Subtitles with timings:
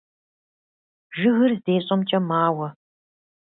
[1.17, 2.67] Жыгыр здещӀэмкӀэ мауэ.